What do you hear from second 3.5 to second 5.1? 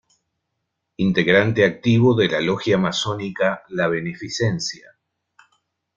"La Beneficencia".